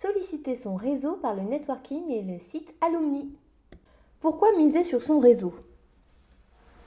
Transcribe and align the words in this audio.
solliciter 0.00 0.54
son 0.54 0.76
réseau 0.76 1.16
par 1.16 1.34
le 1.34 1.42
networking 1.42 2.08
et 2.08 2.22
le 2.22 2.38
site 2.38 2.74
Alumni. 2.80 3.30
Pourquoi 4.20 4.56
miser 4.56 4.82
sur 4.82 5.02
son 5.02 5.18
réseau? 5.18 5.52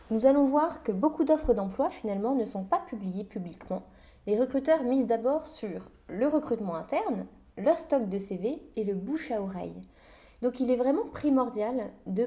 Nous 0.09 0.26
allons 0.26 0.45
voir 0.45 0.81
que 0.81 0.91
beaucoup 0.91 1.23
d'offres 1.23 1.53
d'emploi 1.53 1.91
finalement 1.91 2.34
ne 2.34 2.45
sont 2.45 2.63
pas 2.63 2.80
publiées 2.80 3.23
publiquement. 3.23 3.84
Les 4.26 4.39
recruteurs 4.39 4.84
misent 4.84 5.05
d'abord 5.05 5.45
sur 5.45 5.91
le 6.08 6.26
recrutement 6.26 6.73
interne, 6.73 7.27
leur 7.55 7.77
stock 7.77 8.09
de 8.09 8.17
CV 8.17 8.63
et 8.77 8.84
le 8.84 8.95
bouche 8.95 9.30
à 9.30 9.44
oreille. 9.44 9.84
Donc 10.43 10.59
il 10.59 10.70
est 10.71 10.75
vraiment 10.75 11.05
primordial 11.05 11.89
de, 12.05 12.25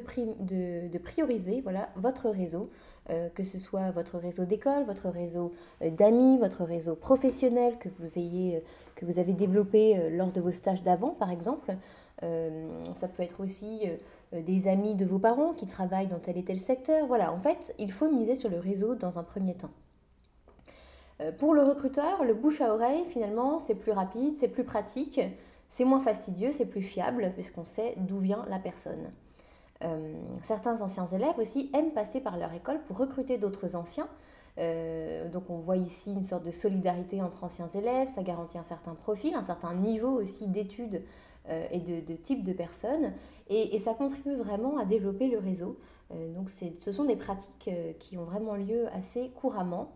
prioriser 0.99 1.61
voilà, 1.61 1.91
votre 1.97 2.31
réseau, 2.31 2.71
euh, 3.11 3.29
que 3.29 3.45
ce 3.45 3.59
soit 3.59 3.91
votre 3.91 4.17
réseau 4.17 4.47
d'école, 4.47 4.85
votre 4.85 5.11
réseau 5.11 5.53
euh, 5.83 5.91
d'amis, 5.91 6.39
votre 6.39 6.65
réseau 6.65 6.97
professionnel 6.97 7.77
que 7.79 7.91
vous, 7.91 8.19
ayez, 8.19 8.57
euh, 8.57 8.61
que 8.95 9.05
vous 9.05 9.19
avez 9.19 9.35
développé 9.35 10.09
lors 10.09 10.33
de 10.33 10.41
vos 10.41 10.51
stages 10.51 10.83
d'avant 10.83 11.11
par 11.11 11.31
exemple. 11.31 11.77
ça 12.95 13.09
peut 13.09 13.23
être 13.23 13.45
aussi 13.45 13.83
des 14.33 14.67
amis 14.67 14.95
de 14.95 15.05
vos 15.05 15.19
parents 15.19 15.53
qui 15.53 15.67
travaillent 15.67 16.07
dans 16.07 16.19
tel 16.19 16.39
et 16.39 16.45
tel 16.45 16.59
secteur. 16.59 17.07
Voilà, 17.07 17.31
en 17.35 17.39
fait, 17.39 17.75
il 17.79 17.93
faut 17.93 18.11
miser 18.11 18.35
sur 18.35 18.49
le 18.49 18.59
réseau 18.59 18.95
dans 18.95 19.19
un 19.19 19.23
premier 19.23 19.55
temps. 19.55 19.75
Pour 21.39 21.53
le 21.53 21.63
recruteur, 21.63 22.25
le 22.25 22.33
bouche 22.33 22.63
à 22.63 22.73
oreille, 22.73 23.05
finalement, 23.07 23.59
c'est 23.59 23.75
plus 23.75 23.93
rapide, 23.93 24.35
c'est 24.35 24.49
plus 24.49 24.65
pratique. 24.65 25.21
C'est 25.69 25.85
moins 25.85 26.01
fastidieux, 26.01 26.53
c'est 26.53 26.67
plus 26.67 26.83
fiable 26.83 27.33
puisqu'on 27.35 27.65
sait 27.65 27.95
d'où 27.99 28.19
vient 28.19 28.45
la 28.49 28.59
personne. 28.59 29.11
Euh, 29.85 30.15
certains 30.43 30.81
anciens 30.81 31.07
élèves 31.07 31.39
aussi 31.39 31.71
aiment 31.75 31.93
passer 31.93 32.21
par 32.21 32.39
leur 32.39 32.53
école 32.55 32.81
pour 32.87 32.97
recruter 32.97 33.39
d'autres 33.39 33.77
anciens. 33.77 34.09
Euh, 34.59 35.29
donc 35.29 35.51
on 35.51 35.59
voit 35.59 35.77
ici 35.77 36.15
une 36.15 36.25
sorte 36.25 36.45
de 36.45 36.51
solidarité 36.51 37.21
entre 37.21 37.45
anciens 37.45 37.69
élèves, 37.69 38.09
ça 38.09 38.23
garantit 38.23 38.57
un 38.57 38.63
certain 38.63 38.95
profil, 38.95 39.35
un 39.35 39.43
certain 39.43 39.75
niveau 39.75 40.09
aussi 40.09 40.47
d'études 40.47 41.03
euh, 41.51 41.67
et 41.71 41.81
de, 41.81 42.15
type 42.15 42.43
de 42.43 42.55
personnes, 42.55 43.13
et, 43.49 43.79
ça 43.79 43.93
contribue 43.93 44.35
vraiment 44.35 44.79
à 44.79 44.87
développer 44.87 45.29
le 45.29 45.39
réseau. 45.39 45.79
donc 46.35 46.49
ce 46.51 46.91
sont 46.91 47.05
des 47.05 47.17
pratiques 47.17 47.71
qui 47.99 48.17
ont 48.17 48.25
vraiment 48.25 48.55
lieu 48.55 48.89
assez 48.95 49.29
couramment. 49.31 49.93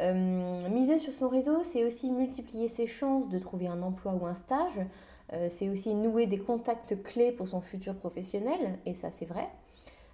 Euh, 0.00 0.58
miser 0.70 0.98
sur 0.98 1.12
son 1.12 1.28
réseau, 1.28 1.62
c'est 1.62 1.84
aussi 1.84 2.10
multiplier 2.10 2.68
ses 2.68 2.86
chances 2.86 3.28
de 3.28 3.38
trouver 3.38 3.68
un 3.68 3.82
emploi 3.82 4.12
ou 4.12 4.26
un 4.26 4.34
stage. 4.34 4.80
Euh, 5.32 5.48
c'est 5.48 5.70
aussi 5.70 5.94
nouer 5.94 6.26
des 6.26 6.38
contacts 6.38 7.02
clés 7.02 7.32
pour 7.32 7.48
son 7.48 7.60
futur 7.60 7.94
professionnel, 7.94 8.78
et 8.86 8.94
ça 8.94 9.10
c'est 9.10 9.24
vrai. 9.24 9.48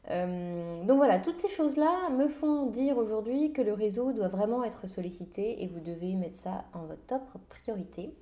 Euh, 0.08 0.74
donc 0.86 0.96
voilà, 0.96 1.18
toutes 1.18 1.36
ces 1.36 1.48
choses-là 1.48 2.10
me 2.10 2.28
font 2.28 2.66
dire 2.66 2.96
aujourd'hui 2.96 3.52
que 3.52 3.62
le 3.62 3.72
réseau 3.72 4.12
doit 4.12 4.28
vraiment 4.28 4.64
être 4.64 4.86
sollicité 4.86 5.62
et 5.62 5.66
vous 5.66 5.80
devez 5.80 6.14
mettre 6.14 6.36
ça 6.36 6.64
en 6.72 6.86
votre 6.86 7.04
top 7.06 7.22
priorité. 7.48 8.14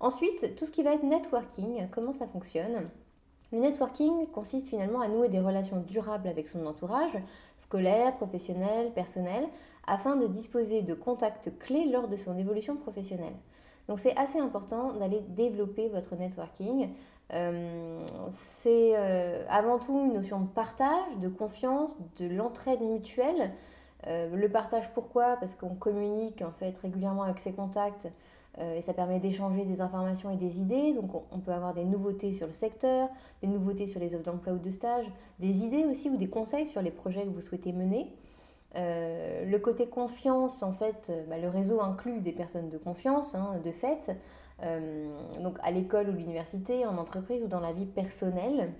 Ensuite, 0.00 0.54
tout 0.56 0.64
ce 0.64 0.70
qui 0.70 0.82
va 0.82 0.94
être 0.94 1.02
networking, 1.02 1.88
comment 1.90 2.12
ça 2.12 2.26
fonctionne? 2.26 2.88
Le 3.52 3.58
networking 3.58 4.26
consiste 4.28 4.68
finalement 4.68 5.00
à 5.00 5.08
nouer 5.08 5.28
des 5.28 5.40
relations 5.40 5.80
durables 5.80 6.28
avec 6.28 6.46
son 6.46 6.66
entourage, 6.66 7.18
scolaire, 7.56 8.16
professionnel, 8.16 8.92
personnel, 8.92 9.48
afin 9.86 10.16
de 10.16 10.26
disposer 10.26 10.82
de 10.82 10.94
contacts 10.94 11.58
clés 11.58 11.86
lors 11.86 12.08
de 12.08 12.16
son 12.16 12.38
évolution 12.38 12.76
professionnelle. 12.76 13.34
Donc 13.88 13.98
c'est 13.98 14.16
assez 14.16 14.38
important 14.38 14.92
d'aller 14.92 15.20
développer 15.30 15.88
votre 15.88 16.14
networking. 16.14 16.90
Euh, 17.32 18.04
c'est 18.30 18.92
euh, 18.96 19.44
avant 19.48 19.78
tout 19.78 20.04
une 20.04 20.12
notion 20.12 20.40
de 20.40 20.48
partage, 20.48 21.18
de 21.20 21.28
confiance, 21.28 21.96
de 22.18 22.26
l'entraide 22.26 22.80
mutuelle. 22.80 23.52
Euh, 24.06 24.34
le 24.34 24.48
partage 24.48 24.92
pourquoi? 24.94 25.36
Parce 25.36 25.56
qu'on 25.56 25.74
communique 25.74 26.42
en 26.42 26.52
fait 26.52 26.78
régulièrement 26.78 27.24
avec 27.24 27.40
ses 27.40 27.52
contacts 27.52 28.08
et 28.58 28.80
ça 28.80 28.92
permet 28.92 29.20
d'échanger 29.20 29.64
des 29.64 29.80
informations 29.80 30.30
et 30.30 30.36
des 30.36 30.60
idées. 30.60 30.92
Donc 30.92 31.10
on, 31.30 31.38
peut 31.38 31.52
avoir 31.52 31.72
des 31.72 31.84
nouveautés 31.84 32.32
sur 32.32 32.46
le 32.46 32.52
secteur, 32.52 33.08
des 33.42 33.48
nouveautés 33.48 33.86
sur 33.86 34.00
les 34.00 34.14
offres 34.14 34.24
d'emploi 34.24 34.54
ou 34.54 34.58
de 34.58 34.70
stage, 34.70 35.06
des 35.38 35.64
idées 35.64 35.84
aussi 35.84 36.10
ou 36.10 36.16
des 36.16 36.28
conseils 36.28 36.66
sur 36.66 36.82
les 36.82 36.90
projets 36.90 37.24
que 37.24 37.30
vous 37.30 37.40
souhaitez 37.40 37.72
mener. 37.72 38.12
Euh, 38.76 39.44
le 39.44 39.58
côté 39.58 39.88
confiance, 39.88 40.62
en 40.62 40.72
fait, 40.72 41.08
euh, 41.10 41.24
bah, 41.28 41.38
le 41.38 41.48
réseau 41.48 41.80
inclut 41.80 42.20
des 42.20 42.32
personnes 42.32 42.68
de 42.68 42.78
confiance, 42.78 43.34
hein, 43.34 43.60
de 43.64 43.70
fait, 43.70 44.16
donc 45.40 45.56
à 45.62 45.70
l'école 45.70 46.10
ou 46.10 46.12
l'université, 46.12 46.84
en 46.84 46.98
entreprise 46.98 47.42
ou 47.42 47.46
dans 47.46 47.60
la 47.60 47.72
vie 47.72 47.86
personnelle. 47.86 48.74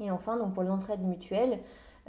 Et 0.00 0.10
enfin, 0.10 0.36
donc 0.36 0.54
pour 0.54 0.64
l'entraide 0.64 1.02
mutuelle, 1.02 1.60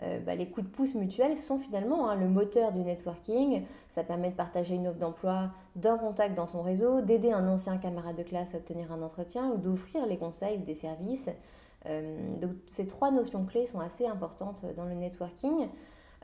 euh, 0.02 0.20
bah, 0.20 0.34
les 0.34 0.48
coups 0.48 0.66
de 0.66 0.72
pouce 0.72 0.96
mutuels 0.96 1.38
sont 1.38 1.60
finalement 1.60 2.10
hein, 2.10 2.16
le 2.16 2.28
moteur 2.28 2.72
du 2.72 2.80
networking. 2.80 3.64
Ça 3.90 4.04
permet 4.04 4.32
de 4.32 4.36
partager 4.36 4.76
une 4.76 4.88
offre 4.88 4.98
d'emploi, 4.98 5.50
d'un 5.76 5.98
contact 5.98 6.36
dans 6.36 6.48
son 6.48 6.64
réseau, 6.64 7.02
d'aider 7.02 7.32
un 7.32 7.48
ancien 7.48 7.78
camarade 7.78 8.16
de 8.18 8.24
classe 8.24 8.56
à 8.56 8.58
obtenir 8.58 8.92
un 8.92 9.02
entretien 9.04 9.52
ou 9.52 9.58
d'offrir 9.58 10.08
les 10.08 10.18
conseils 10.18 10.58
ou 10.58 10.64
des 10.64 10.76
services. 10.76 11.30
Euh, 11.86 12.34
donc 12.36 12.52
ces 12.70 12.88
trois 12.88 13.12
notions 13.12 13.46
clés 13.46 13.66
sont 13.66 13.80
assez 13.80 14.08
importantes 14.08 14.66
dans 14.76 14.86
le 14.86 14.96
networking. 14.96 15.68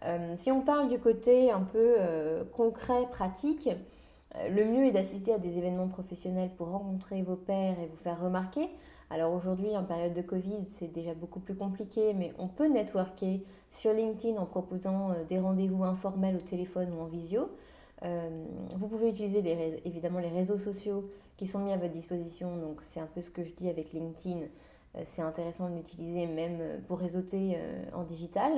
Euh, 0.06 0.34
si 0.36 0.52
on 0.52 0.62
parle 0.62 0.88
du 0.88 0.98
côté 0.98 1.52
un 1.52 1.62
peu 1.62 1.96
concret, 2.54 3.06
pratique, 3.12 3.70
le 4.50 4.66
mieux 4.66 4.86
est 4.86 4.92
d'assister 4.92 5.34
à 5.34 5.40
des 5.40 5.58
événements 5.58 5.88
professionnels 5.88 6.52
pour 6.56 6.68
rencontrer 6.70 7.22
vos 7.24 7.36
pairs 7.36 7.80
et 7.80 7.88
vous 7.88 7.98
faire 7.98 8.22
remarquer. 8.22 8.70
Alors 9.12 9.34
aujourd'hui, 9.34 9.76
en 9.76 9.84
période 9.84 10.14
de 10.14 10.22
Covid, 10.22 10.66
c'est 10.66 10.88
déjà 10.88 11.16
beaucoup 11.16 11.40
plus 11.40 11.56
compliqué, 11.56 12.14
mais 12.14 12.32
on 12.38 12.48
peut 12.48 12.68
networker 12.68 13.44
sur 13.68 13.92
LinkedIn 13.92 14.38
en 14.38 14.46
proposant 14.46 15.12
euh, 15.12 15.24
des 15.24 15.40
rendez-vous 15.40 15.84
informels 15.84 16.36
au 16.36 16.42
téléphone 16.42 16.94
ou 16.94 17.02
en 17.02 17.06
visio. 17.06 17.50
Euh, 18.04 18.46
vous 18.78 18.88
pouvez 18.88 19.10
utiliser 19.10 19.44
évidemment 19.84 20.20
les 20.20 20.30
réseaux 20.30 20.58
sociaux 20.58 21.10
qui 21.38 21.48
sont 21.48 21.60
mis 21.60 21.72
à 21.72 21.78
votre 21.78 21.92
disposition. 21.92 22.56
Donc 22.58 22.82
c'est 22.84 23.00
un 23.00 23.08
peu 23.08 23.22
ce 23.22 23.32
que 23.32 23.44
je 23.44 23.54
dis 23.54 23.68
avec 23.68 23.94
LinkedIn. 23.94 24.42
Euh, 24.42 25.02
c'est 25.06 25.24
intéressant 25.24 25.70
de 25.72 25.76
l'utiliser 25.76 26.28
même 26.28 26.60
pour 26.88 27.00
réseauter 27.00 27.58
en 27.94 28.04
digital. 28.04 28.52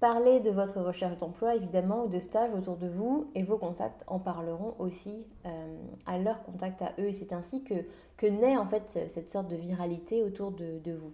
Parlez 0.00 0.40
de 0.40 0.50
votre 0.50 0.82
recherche 0.82 1.16
d'emploi, 1.16 1.54
évidemment, 1.54 2.04
ou 2.04 2.08
de 2.08 2.18
stage 2.18 2.54
autour 2.54 2.76
de 2.76 2.86
vous, 2.86 3.30
et 3.34 3.42
vos 3.42 3.56
contacts 3.56 4.04
en 4.06 4.18
parleront 4.18 4.74
aussi 4.78 5.26
euh, 5.46 5.76
à 6.04 6.18
leur 6.18 6.42
contact 6.42 6.82
à 6.82 6.92
eux. 6.98 7.08
Et 7.08 7.12
c'est 7.14 7.32
ainsi 7.32 7.64
que, 7.64 8.26
naît 8.26 8.58
en 8.58 8.66
fait 8.66 9.08
cette 9.08 9.30
sorte 9.30 9.48
de 9.48 9.56
viralité 9.56 10.22
autour 10.22 10.50
de, 10.52 10.92
vous. 10.92 11.12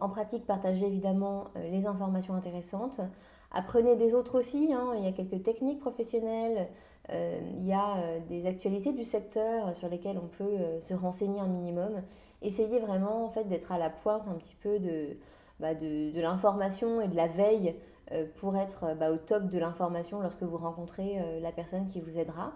en 0.00 0.08
pratique, 0.08 0.46
partagez 0.46 0.86
évidemment 0.86 1.48
euh, 1.56 1.70
les 1.70 1.84
informations 1.84 2.34
intéressantes. 2.34 3.02
Apprenez 3.52 3.96
des 3.96 4.14
autres 4.14 4.38
aussi. 4.38 4.72
Hein. 4.72 4.92
Il 4.96 5.04
y 5.04 5.08
a 5.08 5.12
quelques 5.12 5.42
techniques 5.42 5.80
professionnelles. 5.80 6.68
Euh, 7.10 7.38
il 7.58 7.66
y 7.66 7.74
a 7.74 8.18
des 8.30 8.46
actualités 8.46 8.92
du 8.92 9.04
secteur 9.04 9.76
sur 9.76 9.88
lesquelles 9.88 10.16
on 10.16 10.28
peut 10.28 10.80
se 10.80 10.94
renseigner 10.94 11.40
un 11.40 11.48
minimum. 11.48 12.02
Essayez 12.40 12.78
vraiment 12.78 13.26
en 13.26 13.28
fait 13.28 13.44
d'être 13.44 13.72
à 13.72 13.78
la 13.78 13.90
pointe 13.90 14.26
un 14.26 14.34
petit 14.34 14.54
peu 14.54 14.78
de 14.78 15.16
bah, 15.60 15.74
de, 15.74 16.18
l'information 16.20 17.00
et 17.00 17.08
de 17.08 17.16
la 17.16 17.28
veille 17.28 17.74
euh, 18.12 18.24
pour 18.36 18.56
être 18.56 18.96
bah, 18.98 19.12
au 19.12 19.16
top 19.16 19.44
de 19.44 19.58
l'information 19.58 20.20
lorsque 20.20 20.42
vous 20.42 20.56
rencontrez 20.56 21.18
euh, 21.18 21.40
la 21.40 21.52
personne 21.52 21.86
qui 21.86 22.00
vous 22.00 22.18
aidera. 22.18 22.52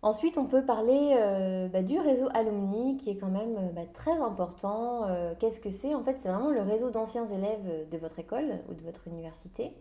Ensuite, 0.00 0.38
on 0.38 0.46
peut 0.46 0.64
parler 0.64 1.16
euh, 1.18 1.68
bah, 1.68 1.82
du 1.82 1.98
réseau 1.98 2.28
alumni 2.32 2.96
qui 2.96 3.10
est 3.10 3.16
quand 3.16 3.30
même 3.30 3.74
très 3.92 4.18
important. 4.18 5.02
Qu'est-ce 5.38 5.60
que 5.60 5.70
c'est? 5.70 5.94
En 5.94 6.02
fait, 6.02 6.16
c'est 6.18 6.28
vraiment 6.28 6.50
le 6.50 6.62
réseau 6.62 6.90
d'anciens 6.90 7.26
élèves 7.26 7.88
de 7.90 7.98
votre 7.98 8.18
école 8.18 8.60
ou 8.70 8.74
de 8.74 8.82
votre 8.82 9.08
université. 9.08 9.72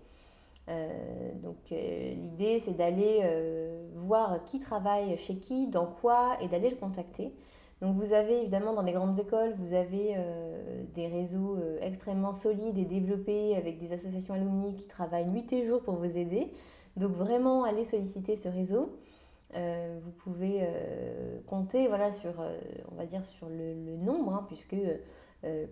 donc 1.36 1.70
l'idée, 1.70 2.58
c'est 2.58 2.74
d'aller 2.74 3.22
voir 3.94 4.44
qui 4.44 4.58
travaille 4.58 5.18
chez 5.18 5.38
qui, 5.38 5.68
dans 5.68 5.86
quoi, 5.86 6.36
et 6.42 6.48
d'aller 6.48 6.72
le 6.72 6.78
contacter. 6.78 7.32
Donc 7.82 7.96
vous 7.96 8.14
avez 8.14 8.42
évidemment 8.42 8.74
dans 8.74 8.82
les 8.82 8.92
grandes 8.92 9.20
écoles, 9.20 9.54
vous 9.58 9.74
avez 9.74 10.16
euh, 10.18 10.84
des 10.96 11.08
réseaux 11.08 11.58
euh, 11.58 11.78
extrêmement 11.82 12.34
solides 12.34 12.78
et 12.78 12.86
développés 12.86 13.56
avec 13.56 13.78
des 13.78 13.94
associations 13.94 14.34
alumni 14.34 14.76
qui 14.76 14.88
travaillent 14.88 15.28
nuit 15.28 15.46
et 15.54 15.66
jour 15.66 15.82
pour 15.84 15.96
vous 15.96 16.18
aider. 16.18 16.52
Donc 16.96 17.12
vraiment 17.12 17.64
allez 17.64 17.84
solliciter 17.84 18.36
ce 18.36 18.50
réseau. 18.50 18.98
Euh, 19.56 20.00
vous 20.04 20.12
pouvez 20.12 20.68
compter 21.46 21.88
voilà, 21.88 22.12
sur, 22.12 22.34
on 22.92 22.96
va 22.96 23.06
dire 23.06 23.24
sur 23.24 23.48
le, 23.48 23.96
nombre, 23.96 24.34
hein, 24.34 24.46
puisque 24.48 24.76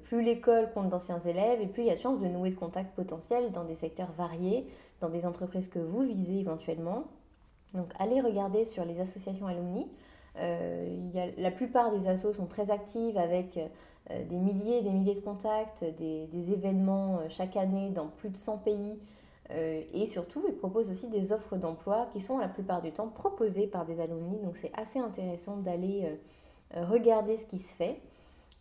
plus 0.03 0.21
l'école 0.21 0.71
compte 0.73 0.89
d'anciens 0.89 1.17
élèves 1.17 1.59
et 1.59 1.67
plus 1.67 1.81
il 1.81 1.87
y 1.87 1.91
a 1.91 1.95
de 1.95 1.99
chances 1.99 2.21
de 2.21 2.27
nouer 2.27 2.51
de 2.51 2.55
contacts 2.55 2.95
potentiels 2.95 3.51
dans 3.51 3.65
des 3.65 3.73
secteurs 3.73 4.11
variés, 4.11 4.67
dans 5.01 5.09
des 5.09 5.25
entreprises 5.25 5.67
que 5.67 5.79
vous 5.79 6.03
visez 6.03 6.37
éventuellement. 6.37 7.05
Donc 7.73 7.91
allez 7.97 8.21
regarder 8.21 8.63
sur 8.63 8.85
les 8.85 8.99
associations 8.99 9.47
alumni. 9.47 9.89
La 10.37 11.51
plupart 11.51 11.91
des 11.91 12.07
assos 12.07 12.33
sont 12.33 12.45
très 12.45 12.71
actives 12.71 13.17
avec 13.17 13.59
des 14.09 14.39
milliers 14.39 14.79
et 14.79 14.81
des 14.81 14.91
milliers 14.91 15.15
de 15.15 15.21
contacts, 15.21 15.83
des, 15.83 16.51
événements 16.51 17.19
chaque 17.29 17.55
année 17.55 17.89
dans 17.89 18.07
plus 18.07 18.29
de 18.29 18.37
100 18.37 18.57
pays. 18.57 18.99
et 19.49 20.05
surtout, 20.07 20.43
ils 20.47 20.55
proposent 20.55 20.89
aussi 20.89 21.07
des 21.07 21.31
offres 21.31 21.57
d'emploi 21.57 22.07
qui 22.11 22.19
sont 22.19 22.37
la 22.37 22.49
plupart 22.49 22.81
du 22.81 22.91
temps 22.91 23.07
proposées 23.07 23.67
par 23.67 23.85
des 23.85 23.99
alumni. 23.99 24.39
Donc 24.43 24.57
c'est 24.57 24.71
assez 24.75 24.99
intéressant 24.99 25.57
d'aller 25.57 26.17
regarder 26.75 27.38
ce 27.38 27.45
qui 27.45 27.59
se 27.59 27.73
fait. 27.73 28.01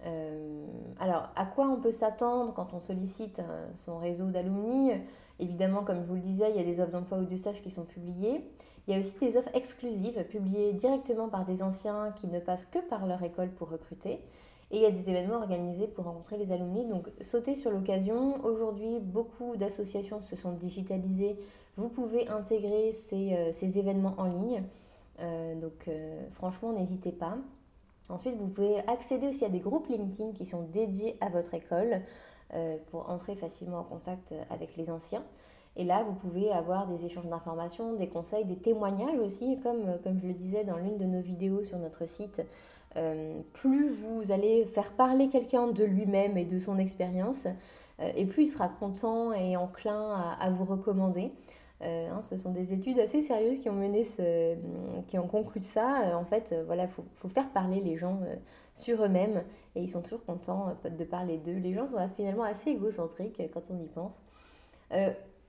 Euh, 0.07 0.67
alors, 1.01 1.31
à 1.37 1.47
quoi 1.47 1.69
on 1.69 1.81
peut 1.81 1.93
s'attendre 1.93 2.53
quand 2.53 2.75
on 2.75 2.81
sollicite 2.81 3.41
euh, 3.41 3.67
son 3.75 3.99
réseau 3.99 4.27
d'alumni? 4.27 4.93
Évidemment, 5.39 5.83
comme 5.83 6.03
je 6.03 6.09
vous 6.09 6.15
le 6.15 6.21
disais, 6.21 6.51
il 6.51 6.57
y 6.57 6.61
a 6.61 6.65
des 6.65 6.81
offres 6.81 6.93
d'emploi 6.93 7.19
ou 7.19 7.25
de 7.25 7.37
stage 7.37 7.63
qui 7.63 7.71
sont 7.71 7.85
publiées. 7.85 8.49
Il 8.87 8.95
y 8.95 8.97
a 8.97 9.01
aussi 9.01 9.15
des 9.21 9.37
offres 9.37 9.51
exclusives 9.55 10.23
publiées 10.25 10.73
directement 10.73 11.29
par 11.29 11.45
des 11.45 11.63
anciens 11.63 12.13
qui 12.17 12.29
ne 12.29 12.39
passent 12.39 12.67
que 12.67 12.79
par 12.79 13.07
leur 13.07 13.23
école 13.23 13.51
pour 13.51 13.71
recruter. 13.71 14.21
Et 14.71 14.79
il 14.79 14.83
y 14.83 14.87
a 14.87 14.91
des 14.91 15.09
événements 15.11 15.37
organisés 15.37 15.89
pour 15.89 16.05
rencontrer 16.05 16.37
les 16.37 16.53
alumni. 16.53 16.85
Donc 16.87 17.09
sautez 17.21 17.57
sur 17.57 17.71
l'occasion. 17.71 18.45
Aujourd'hui, 18.45 19.01
beaucoup 19.01 19.57
d'associations 19.57 20.21
se 20.21 20.37
sont 20.37 20.53
digitalisées. 20.53 21.39
Vous 21.77 21.89
pouvez 21.89 22.29
intégrer 22.29 22.93
ces, 22.93 23.33
euh, 23.33 23.53
ces 23.53 23.79
événements 23.79 24.15
en 24.19 24.27
ligne. 24.27 24.63
donc 25.61 25.89
franchement, 26.33 26.73
n'hésitez 26.73 27.13
pas. 27.13 27.39
Ensuite, 28.11 28.37
vous 28.37 28.49
pouvez 28.49 28.81
accéder 28.87 29.29
aussi 29.29 29.45
à 29.45 29.49
des 29.49 29.61
groupes 29.61 29.87
LinkedIn 29.89 30.33
qui 30.33 30.45
sont 30.45 30.63
dédiés 30.63 31.17
à 31.21 31.31
votre 31.31 31.55
école 31.55 31.91
euh, 31.93 31.99
pour 32.91 33.11
entrer 33.11 33.35
facilement 33.35 33.81
en 33.81 33.85
contact 33.85 34.35
avec 34.51 34.77
les 34.77 34.91
anciens. 34.91 35.25
Et 35.77 35.85
là, 35.85 36.05
vous 36.05 36.13
pouvez 36.13 36.53
avoir 36.53 36.87
des 36.87 37.05
échanges 37.05 37.27
d'informations, 37.27 37.95
des 37.95 38.09
conseils, 38.09 38.45
des 38.45 38.57
témoignages 38.57 39.19
aussi, 39.19 39.59
comme, 39.63 39.99
comme 40.05 40.21
je 40.21 40.27
le 40.27 40.35
disais 40.35 40.65
dans 40.65 40.77
l'une 40.77 40.99
de 40.99 41.05
nos 41.05 41.21
vidéos 41.21 41.65
sur 41.65 41.79
notre 41.79 42.07
site. 42.07 42.43
Euh, 42.97 43.41
plus 43.53 43.89
vous 43.89 44.31
allez 44.31 44.67
faire 44.67 44.93
parler 44.93 45.29
quelqu'un 45.29 45.67
de 45.67 45.83
lui-même 45.83 46.37
et 46.37 46.45
de 46.45 46.59
son 46.59 46.79
expérience, 46.79 47.47
euh, 48.01 48.11
et 48.15 48.25
plus 48.25 48.45
il 48.45 48.47
sera 48.47 48.69
content 48.69 49.33
et 49.33 49.57
enclin 49.57 50.37
à 50.39 50.51
vous 50.51 50.65
recommander. 50.65 51.33
Euh, 51.83 52.09
hein, 52.09 52.23
ce 52.23 52.37
sont 52.37 52.53
des 52.53 52.73
études 52.73 52.99
assez 53.01 53.21
sérieuses 53.21 53.59
qui 53.59 53.69
ont 53.69 53.75
mené 53.75 54.05
ce, 54.05 54.57
qui 55.09 55.19
ont 55.19 55.27
conclu 55.27 55.63
ça. 55.63 56.03
Euh, 56.05 56.15
en 56.15 56.25
fait, 56.25 56.53
euh, 56.53 56.65
voilà, 56.65 56.89
faut, 56.89 57.29
faire 57.29 57.51
parler 57.51 57.81
les 57.81 57.97
gens 57.97 58.21
sur 58.75 59.05
eux-mêmes 59.05 59.43
et 59.75 59.83
ils 59.83 59.89
sont 59.89 60.01
toujours 60.01 60.25
contents 60.25 60.77
de 60.85 61.05
parler 61.05 61.39
d'eux. 61.39 61.59
Les 61.59 61.75
gens 61.75 61.87
sont 61.87 61.97
finalement 62.17 62.45
assez 62.45 62.71
égocentriques 62.71 63.43
quand 63.53 63.71
on 63.71 63.79
y 63.79 63.89
pense. 63.89 64.23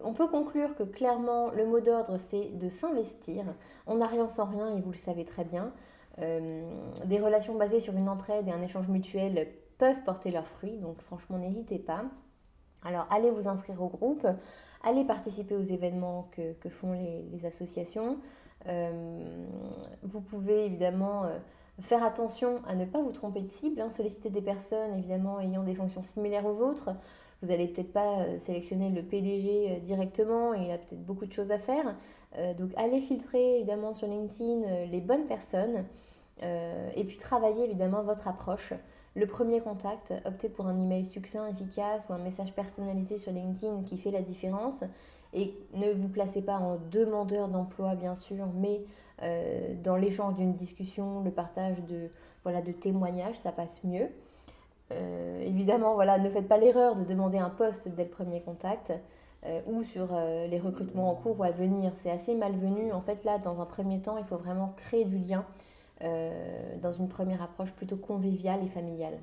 on 0.01 0.13
peut 0.13 0.27
conclure 0.27 0.75
que 0.75 0.83
clairement, 0.83 1.51
le 1.51 1.66
mot 1.66 1.80
d'ordre, 1.80 2.18
c'est 2.18 2.50
de 2.57 2.69
s'investir. 2.69 3.45
On 3.88 3.95
n'a 3.95 4.07
rien 4.07 4.28
sans 4.28 4.45
rien 4.45 4.69
et 4.75 4.81
vous 4.81 4.92
le 4.92 4.98
savez 4.98 5.25
très 5.25 5.45
bien. 5.45 5.71
des 6.18 7.19
relations 7.19 7.56
basées 7.56 7.80
sur 7.80 7.95
une 7.95 8.10
entraide 8.10 8.48
et 8.48 8.51
un 8.51 8.62
échange 8.62 8.88
mutuel 8.89 9.48
peuvent 9.78 10.04
porter 10.06 10.31
leurs 10.31 10.48
fruits, 10.48 10.78
donc 10.78 11.01
franchement, 11.01 11.38
n'hésitez 11.38 11.80
pas. 11.80 12.06
Alors, 12.86 13.08
allez 13.10 13.32
vous 13.32 13.48
inscrire 13.48 13.82
au 13.82 13.90
groupe, 13.90 14.28
allez 14.84 15.04
participer 15.06 15.56
aux 15.56 15.62
événements 15.62 16.30
que, 16.32 16.70
font 16.70 16.94
les, 16.94 17.46
associations. 17.46 18.20
Euh, 18.68 19.48
vous 20.04 20.22
pouvez 20.22 20.66
évidemment 20.66 21.26
euh, 21.26 21.38
faire 21.82 22.04
attention 22.04 22.62
à 22.68 22.76
ne 22.76 22.86
pas 22.86 23.02
vous 23.02 23.12
tromper 23.12 23.42
de 23.42 23.50
cible, 23.50 23.82
hein, 23.82 23.90
solliciter 23.90 24.30
des 24.30 24.42
personnes 24.42 24.94
évidemment 24.94 25.40
ayant 25.40 25.64
des 25.64 25.76
fonctions 25.76 26.04
similaires 26.04 26.46
aux 26.46 26.54
vôtres. 26.54 26.92
Vous 27.42 27.50
n'allez 27.50 27.68
peut-être 27.68 27.92
pas 27.92 28.20
euh, 28.20 28.40
sélectionner 28.40 28.92
le 28.92 29.02
PDG 29.02 29.80
directement, 29.81 30.54
il 30.54 30.70
a 30.72 30.78
peut-être 30.78 31.04
beaucoup 31.04 31.26
de 31.26 31.34
choses 31.34 31.52
à 31.52 31.58
faire. 31.58 31.96
donc 32.58 32.72
allez 32.76 33.02
filtrer 33.02 33.58
évidemment 33.58 33.94
sur 33.94 34.08
LinkedIn 34.08 34.86
les 34.92 35.02
bonnes 35.02 35.26
personnes 35.26 35.86
et 36.42 37.04
puis 37.06 37.18
travailler 37.18 37.64
évidemment 37.64 38.04
votre 38.04 38.28
approche. 38.28 38.74
Le 39.16 39.28
premier 39.28 39.62
contact, 39.62 40.14
optez 40.26 40.50
pour 40.50 40.68
un 40.68 40.76
email 40.76 41.06
succinct, 41.06 41.48
efficace 41.48 42.08
ou 42.10 42.14
un 42.14 42.18
message 42.18 42.52
personnalisé 42.52 43.18
sur 43.18 43.32
LinkedIn 43.32 43.84
qui 43.84 43.98
fait 43.98 44.12
la 44.12 44.22
différence. 44.22 44.84
Et 45.32 45.54
ne 45.74 45.92
vous 45.92 46.10
placez 46.10 46.42
pas 46.42 46.58
en 46.58 46.78
demandeur 46.92 47.48
d'emploi, 47.48 47.96
bien 47.96 48.16
sûr, 48.16 48.46
mais 48.56 48.84
euh, 49.22 49.74
dans 49.84 49.96
l'échange 49.96 50.36
d'une 50.36 50.52
discussion, 50.52 51.22
le 51.22 51.32
partage 51.32 51.82
de, 51.84 52.10
voilà, 52.44 52.62
de 52.62 52.74
témoignages, 52.74 53.36
ça 53.36 53.54
passe 53.54 53.84
mieux. 53.86 54.08
Euh, 54.92 55.40
évidemment, 55.42 55.94
voilà, 55.94 56.18
ne 56.18 56.30
faites 56.30 56.48
pas 56.48 56.58
l'erreur 56.58 56.96
de 56.96 57.06
demander 57.06 57.38
un 57.38 57.50
poste 57.50 57.88
dès 57.88 58.04
le 58.04 58.10
premier 58.10 58.42
contact 58.42 58.94
euh, 59.46 59.62
ou 59.68 59.84
sur 59.84 60.08
les 60.50 60.60
recrutements 60.60 61.10
en 61.10 61.16
cours 61.16 61.40
ou 61.40 61.44
à 61.44 61.52
venir. 61.52 61.94
C'est 61.96 62.12
assez 62.12 62.36
malvenu. 62.36 62.92
En 62.92 63.02
fait, 63.02 63.24
là, 63.24 63.38
dans 63.38 63.62
un 63.62 63.66
premier 63.66 64.02
temps, 64.02 64.18
il 64.18 64.26
faut 64.26 64.38
vraiment 64.38 64.74
créer 64.76 65.06
du 65.06 65.18
lien 65.18 65.46
euh, 66.01 66.75
dans 66.81 66.94
une 66.94 67.07
première 67.07 67.42
approche 67.42 67.71
plutôt 67.71 67.97
conviviale 67.97 68.63
et 68.63 68.68
familiale. 68.68 69.18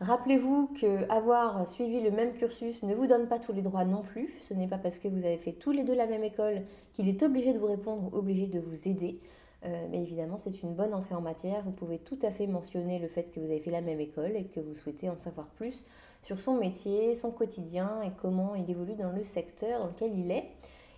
Rappelez-vous 0.00 0.68
que 0.80 1.10
avoir 1.10 1.66
suivi 1.66 2.00
le 2.00 2.12
même 2.12 2.32
cursus 2.32 2.82
ne 2.84 2.94
vous 2.94 3.08
donne 3.08 3.26
pas 3.26 3.40
tous 3.40 3.52
les 3.52 3.62
droits 3.62 3.84
non 3.84 4.02
plus. 4.02 4.32
Ce 4.42 4.54
n'est 4.54 4.68
pas 4.68 4.78
parce 4.78 4.98
que 4.98 5.08
vous 5.08 5.24
avez 5.24 5.38
fait 5.38 5.52
tous 5.52 5.72
les 5.72 5.82
deux 5.82 5.94
la 5.94 6.06
même 6.06 6.22
école 6.22 6.60
qu'il 6.92 7.08
est 7.08 7.22
obligé 7.24 7.52
de 7.52 7.58
vous 7.58 7.66
répondre, 7.66 8.08
obligé 8.12 8.46
de 8.46 8.60
vous 8.60 8.88
aider. 8.88 9.18
Euh, 9.64 9.86
mais 9.90 10.00
évidemment, 10.00 10.38
c'est 10.38 10.62
une 10.62 10.74
bonne 10.74 10.94
entrée 10.94 11.16
en 11.16 11.20
matière. 11.20 11.64
Vous 11.64 11.72
pouvez 11.72 11.98
tout 11.98 12.18
à 12.22 12.30
fait 12.30 12.46
mentionner 12.46 13.00
le 13.00 13.08
fait 13.08 13.24
que 13.24 13.40
vous 13.40 13.46
avez 13.46 13.58
fait 13.58 13.72
la 13.72 13.80
même 13.80 13.98
école 13.98 14.36
et 14.36 14.44
que 14.44 14.60
vous 14.60 14.74
souhaitez 14.74 15.10
en 15.10 15.18
savoir 15.18 15.48
plus 15.48 15.84
sur 16.22 16.38
son 16.38 16.56
métier, 16.56 17.16
son 17.16 17.32
quotidien 17.32 18.00
et 18.02 18.10
comment 18.20 18.54
il 18.54 18.70
évolue 18.70 18.94
dans 18.94 19.10
le 19.10 19.24
secteur 19.24 19.80
dans 19.80 19.88
lequel 19.88 20.16
il 20.16 20.30
est. 20.30 20.44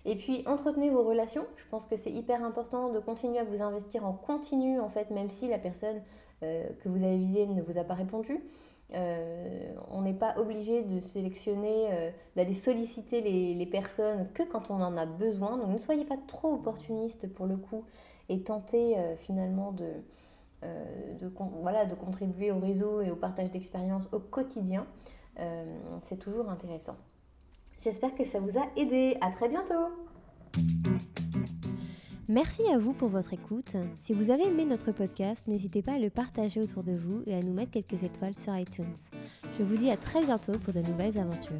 Et 0.05 0.15
puis 0.15 0.43
entretenez 0.47 0.89
vos 0.89 1.03
relations. 1.03 1.45
Je 1.57 1.65
pense 1.69 1.85
que 1.85 1.95
c'est 1.95 2.11
hyper 2.11 2.43
important 2.43 2.89
de 2.89 2.99
continuer 2.99 3.39
à 3.39 3.43
vous 3.43 3.61
investir 3.61 4.05
en 4.05 4.13
continu, 4.13 4.79
en 4.79 4.89
fait, 4.89 5.11
même 5.11 5.29
si 5.29 5.47
la 5.47 5.59
personne 5.59 6.01
euh, 6.43 6.69
que 6.79 6.89
vous 6.89 7.03
avez 7.03 7.17
visée 7.17 7.45
ne 7.45 7.61
vous 7.61 7.77
a 7.77 7.83
pas 7.83 7.93
répondu. 7.93 8.43
Euh, 8.93 9.73
on 9.89 10.01
n'est 10.01 10.15
pas 10.15 10.37
obligé 10.37 10.83
de 10.83 10.99
sélectionner, 10.99 11.93
euh, 11.93 12.11
d'aller 12.35 12.53
solliciter 12.53 13.21
les, 13.21 13.65
personnes 13.67 14.27
que 14.33 14.43
quand 14.43 14.71
on 14.71 14.81
en 14.81 14.97
a 14.97 15.05
besoin. 15.05 15.57
Donc 15.57 15.69
ne 15.69 15.77
soyez 15.77 16.03
pas 16.03 16.17
trop 16.27 16.53
opportuniste 16.53 17.31
pour 17.31 17.45
le 17.45 17.57
coup 17.57 17.85
et 18.27 18.41
tentez 18.41 18.97
finalement 19.19 19.71
de, 19.71 19.91
de, 20.63 21.31
voilà, 21.61 21.85
de 21.85 21.95
contribuer 21.95 22.51
au 22.51 22.59
réseau 22.59 23.01
et 23.01 23.11
au 23.11 23.15
partage 23.15 23.51
d'expériences 23.51 24.09
au 24.11 24.19
quotidien. 24.19 24.87
c'est 26.01 26.17
toujours 26.17 26.49
intéressant. 26.49 26.97
J'espère 27.83 28.13
que 28.13 28.25
ça 28.25 28.39
vous 28.39 28.57
a 28.57 28.67
aidé. 28.77 29.17
À 29.21 29.31
très 29.31 29.49
bientôt. 29.49 29.89
Merci 32.27 32.61
à 32.71 32.77
vous 32.77 32.93
pour 32.93 33.09
votre 33.09 33.33
écoute. 33.33 33.75
Si 33.97 34.13
vous 34.13 34.29
avez 34.29 34.43
aimé 34.43 34.63
notre 34.63 34.91
podcast, 34.91 35.43
n'hésitez 35.47 35.81
pas 35.81 35.93
à 35.93 35.99
le 35.99 36.09
partager 36.09 36.61
autour 36.61 36.83
de 36.83 36.93
vous 36.93 37.23
et 37.25 37.33
à 37.33 37.41
nous 37.41 37.53
mettre 37.53 37.71
quelques 37.71 38.03
étoiles 38.03 38.35
sur 38.35 38.55
iTunes. 38.55 38.93
Je 39.57 39.63
vous 39.63 39.75
dis 39.75 39.89
à 39.89 39.97
très 39.97 40.23
bientôt 40.23 40.57
pour 40.59 40.73
de 40.73 40.79
nouvelles 40.79 41.17
aventures. 41.17 41.59